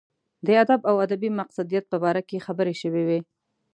[0.45, 3.19] د ادب او ادبي مقصدیت په باره کې خبرې شوې وې.